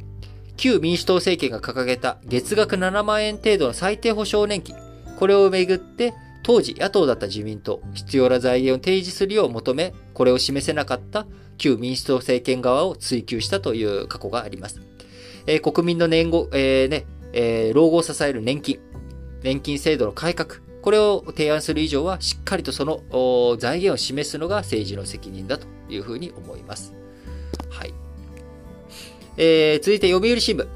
[0.58, 4.76] 旧民主党政権が掲げた月額7万円程度の最低保障年金、
[5.16, 6.12] これをめぐって、
[6.48, 11.26] 当時野党だった自民党、必要な財源を提示するよう求め、これを示せなかった
[11.58, 14.80] 旧民主党政権側を追及したという過去があります。
[15.46, 18.80] えー、国民の年後、えー、ね、えー、老後を支える年金、
[19.42, 23.02] 年金制度の改革、これを提案する以上は、しっかりとその
[23.58, 26.94] 財源を示すのが政治の責任だというふうに思います。
[27.68, 27.92] はい。
[29.36, 30.66] えー、続いて読売新聞。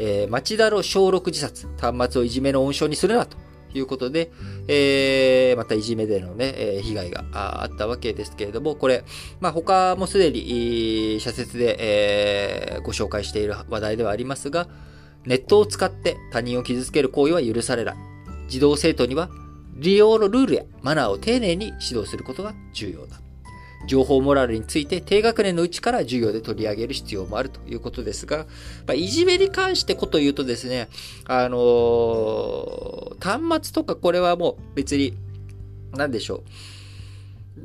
[0.00, 3.36] えー、町田の小6自殺、端末をいじめの温床にするなと
[3.78, 4.30] いうことで、
[4.68, 9.04] えー、またいじめでのね、え被害があったわけですけれども、これ、
[9.40, 14.68] まあ、他もすでに、社説で、えー、ご紹介している話題ではありますが、
[15.26, 17.96] ネットを使って他人を傷つける行為は許されない。
[18.48, 19.30] 児童生徒には
[19.76, 23.20] 利用のルールやマナーを丁寧に指導することが重要だ。
[23.86, 28.46] 情報モラルについて低学年のうちから授業で取り上げる必要もあるということですが、
[28.86, 30.88] まあ、いじめに関してこと言うとですね、
[31.26, 35.14] あのー、端末とかこれはもう別に、
[35.92, 36.42] なんでしょう。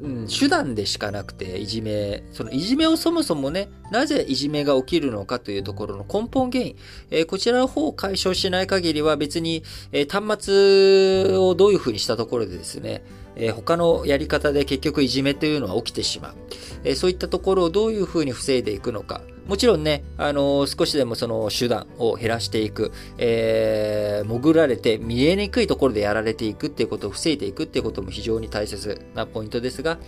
[0.02, 6.76] うん、手段でしかなくて、いじめ、そのいじめをそもそもね、なぜいじめが起きるのかというところの根本原因、
[7.12, 13.04] えー、こちらの方を解消しない限りは別に、えー、端末をどういうふうにしたところでですね、
[13.36, 16.36] えー、他のやり方で結局いじめというのは起きてしまう。
[16.84, 19.22] えそういったところをどういうふうに防いでいくのか。
[19.48, 30.00] もちろんね、あの少しでもその手段を減らしていく、えー、潜られて見えにくいところでやられていくっていうことを防いでいくっていうことも非常に大切なポイントですが、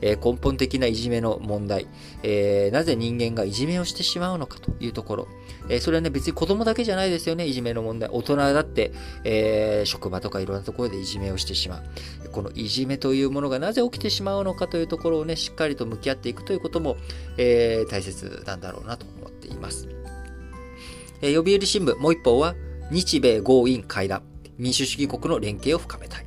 [0.00, 1.86] え、根本的ないじめの問題、
[2.22, 5.28] えー、なぜ人間がいじめをしてしまうのかというところ、
[5.68, 8.10] えー、それはね、別に子供だけじゃないですよね、いじめの問題。
[8.12, 8.92] 大人だって、
[9.24, 12.28] え職場とかいろんなところでいじめをしてしまう。
[12.30, 16.96] このいじめというものがなぜ起きてしまうのかというところをね、しっかりと向き合っていくということも、
[17.36, 19.88] え大切なんだろうなと思っています。
[21.22, 22.54] え読売新聞、もう一方は、
[22.90, 24.22] 日米豪印会談、
[24.58, 26.26] 民主主義国の連携を深めたい。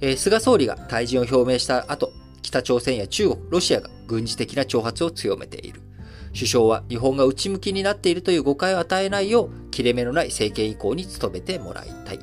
[0.00, 2.12] え菅総理が退陣を表明した後、
[2.52, 5.80] 北朝鮮や中国、ロシアが軍事的な挑発を強めている。
[6.34, 12.18] 首相は日本が内向きになっているという誤解を与えないよう、切れ目のない政権移行に努めてもらいたい。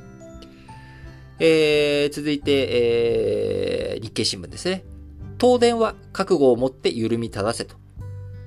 [1.40, 4.84] えー、続いて、えー、日経新聞ですね。
[5.40, 7.74] 東電は覚悟を持って緩み正せと。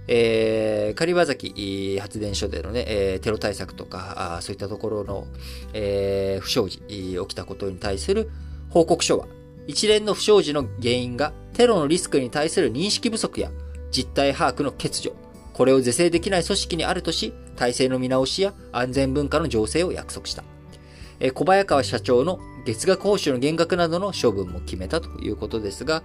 [0.08, 5.28] えー、狩場崎発電所でのね、えー、テロ対策とか、あそういったところの、
[5.74, 8.30] えー、不祥事、起きたことに対する
[8.70, 9.28] 報告書は、
[9.68, 13.52] 一連の不祥事の原因がテロのリスクに対する認識不足や
[13.92, 15.16] 実態把握の欠如、
[15.54, 20.44] これを是正できない組織にあるとし、体制の見直しや安全文化の醸成を約束した。
[21.20, 26.04] え小早川社長の月額報酬の減額などの処分も決めたということですが、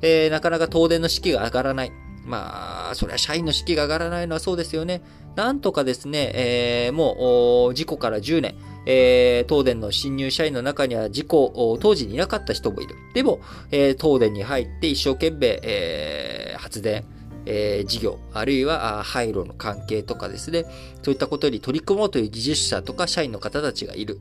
[0.00, 1.92] えー、なかなか東電の士気が上がらない。
[2.24, 5.02] まあ、それは社員の士気が上がらないのはそうですよね。
[5.36, 8.54] なんとかですね、えー、もう、事故から10年、
[8.86, 12.96] えー、東電の新入社員の中には事故、当時にいなかった人もいる。
[13.14, 17.04] でも、えー、東電に入って一生懸命、えー、発電、
[17.46, 20.64] えー、事業、あるいは廃炉の関係とかですね、
[21.02, 24.18] そういったことに取り組もうという技術者とか社員の方たちがいる。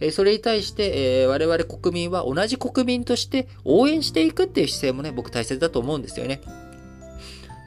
[0.00, 6.40] えー、それに対して、えー、我々国民は同じ国民として応援していくっていう姿勢もね、僕大切だと思うんですよね。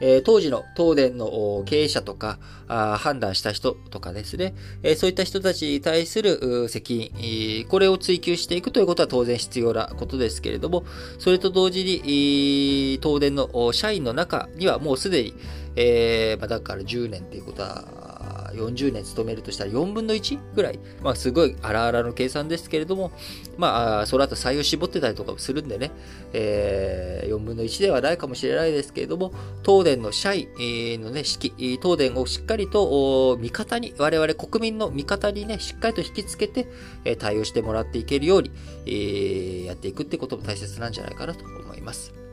[0.07, 2.37] えー、当時の東電の経営者とか、
[2.67, 4.53] 判断した人とかですね、
[4.83, 10.85] えー、そういった人たちに対する責任、これを追求していくということは当然必要なことですけれども、
[11.17, 15.33] それと同時に、東電の社員の中にはもうすでに、
[15.75, 18.04] えー、ま、だから10年ということは、
[18.53, 23.11] 40年勤めるとしたら4分の1ぐらい、まあすごい荒々の計算ですけれども、
[23.57, 25.91] まあその後採用絞ってたりとかもするんでね、
[26.33, 29.33] えー、4分の1ではないかもしれないですけれども、
[29.65, 30.47] 東電の社員
[31.01, 36.67] のね、式、東電をしっかりと味方に、我々国民の味方にね、しっかりと引きつけて、
[37.17, 38.51] 対応してもらっていけるように、
[38.85, 42.24] えー、やっていくってことも大切なんじゃないかなと思います。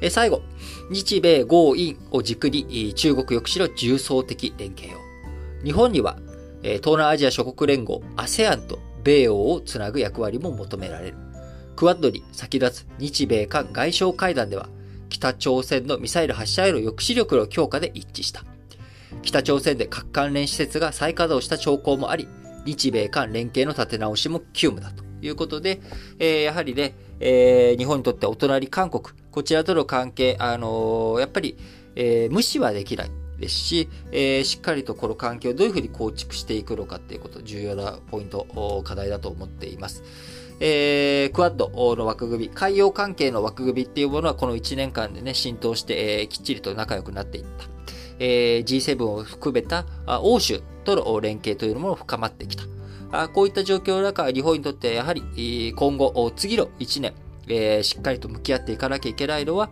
[0.00, 0.42] え最後、
[0.90, 5.00] 日米豪印を軸に中国抑止の重層的連携を。
[5.64, 6.18] 日本には、
[6.62, 11.16] え東南アジア諸国連合 ASEAN と米欧をつなぐ役割も求められる。
[11.76, 14.68] クワッドに先立つ日米韓外相会談では、
[15.08, 18.44] 北朝鮮のミサイル発射への抑止力の強化で一致した。
[19.22, 22.28] 北朝鮮で核関連施設が再稼働した兆候もあり、
[22.64, 25.80] 日米韓連携の立て直しも急務だということで、
[26.18, 29.04] えー、やはりね、えー、日本にとってお隣韓国、
[29.36, 31.58] こちらとの関係、あのー、やっぱり、
[31.94, 33.10] えー、無視はできない。
[33.38, 38.46] ですし、えー、しっかりとこの関係をどういうふうに構築していくのかっていうこと、重要なポイント、
[38.82, 40.02] 課題だと思っています。
[40.58, 47.66] えー、クワッドの枠組み、海洋関係の枠組みっていうものはこの1年間でね、浸透して、えー、きっちりと仲良くなっていった。
[48.18, 49.84] えー、G7 を含めた
[50.22, 52.64] 欧州との連携というものも深まってきた。
[53.12, 57.12] あこういった状況の中、日本にとってやはり今後、次の1年、
[57.48, 59.70] えー、しっかりと向き合っていかなきゃいけないのは、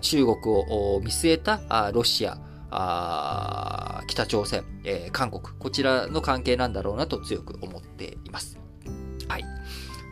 [0.00, 2.38] 中国を見据えたロシア、
[2.70, 8.58] あ北朝鮮、えー、韓国、こちらの関係なんだろうなと強く思っています。
[9.28, 9.44] はい。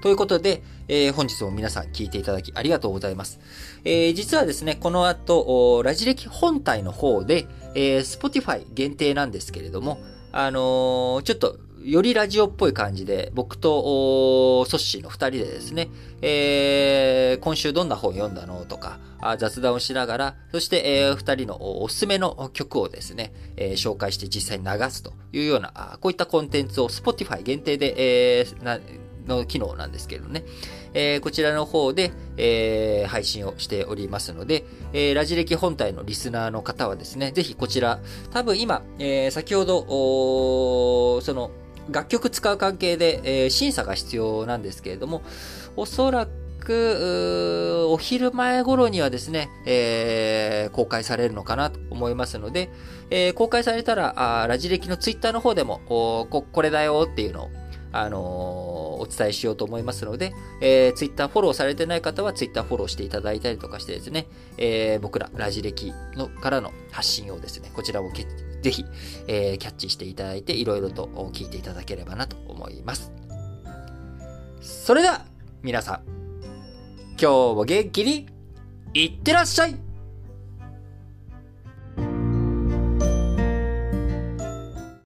[0.02, 3.40] ということで、えー、本日も皆さん聞いていただきありがとうございます。
[3.84, 9.98] えー、実はですね、この後、ラジ歴本体の方で、えー、Spotify 限定なんですけれども、
[10.32, 15.90] あのー、ちょっとよりラジオっぽい感じで、僕とソッシーの二人でですね、
[16.22, 18.98] えー、今週どんな本読んだのとか、
[19.38, 28.80] 雑談をしながら、そして、えー、二人のおすすめの曲をですね、えー、紹介して実際に流すというような、こういったコンテンツを Spotify 限定で、えー、
[29.26, 30.44] の機能なんですけどね。
[30.94, 34.64] えー、こちらの方で、えー、配信をしておりますので、
[34.94, 38.00] えー、ラジ歴本体のリスナーの方はですね、ぜひこちら、
[38.32, 41.50] 多分今、え、先ほど、その、
[41.90, 45.22] 楽曲使う関係で、えー、審査が必要なんですけれども、
[45.76, 52.70] おそらく、お昼前頃にはですね、えー、公開されるのかなと思いますので、
[53.10, 57.50] えー、公開されたら、あラジ歴のツイッターの方でもこ、これだよっていうのを、
[57.92, 64.26] あの、お伝えしようと思いますので、えー、ツイッターフォローされてない方はツイッターフォローしていただいたりとかしてですね、
[64.56, 68.10] えー、僕らラジ歴のからの発信をですね、こちらも
[68.64, 68.86] ぜひ、
[69.26, 73.12] えー、キャッチしていただいて、いろいろと聞いていただければなと思います。
[74.62, 75.26] それでは、
[75.62, 76.02] 皆さん、
[77.10, 78.26] 今日も元気に、
[78.94, 79.76] いってらっしゃい